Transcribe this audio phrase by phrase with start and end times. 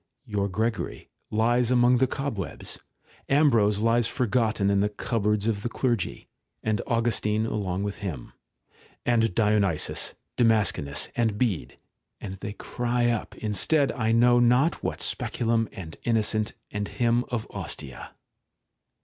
[0.25, 2.79] Your Gregory lies among the cobwebs.;
[3.29, 6.27] Ambrose lies forgofen in tneimpboards of the clergy,
[6.63, 8.33] and Augustine along with him;
[9.05, 11.77] and Dionysius, ITamascenus, and Bede;
[12.19, 17.45] and they cry up instead I know not what Speculum, and Innocent, and him of
[17.51, 18.15] Ostia.